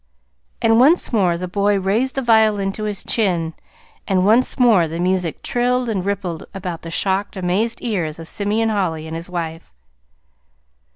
And 0.63 0.79
once 0.79 1.13
more 1.13 1.37
the 1.37 1.47
boy 1.47 1.79
raised 1.79 2.15
the 2.15 2.23
violin 2.23 2.71
to 2.71 2.85
his 2.85 3.03
chin, 3.03 3.53
and 4.07 4.25
once 4.25 4.57
more 4.57 4.87
the 4.87 4.99
music 4.99 5.43
trilled 5.43 5.89
and 5.89 6.03
rippled 6.03 6.43
about 6.55 6.81
the 6.81 6.89
shocked, 6.89 7.37
amazed 7.37 7.83
ears 7.83 8.17
of 8.17 8.27
Simeon 8.27 8.69
Holly 8.69 9.05
and 9.05 9.15
his 9.15 9.29
wife. 9.29 9.71